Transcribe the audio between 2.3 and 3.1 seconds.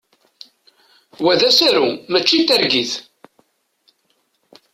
d targit!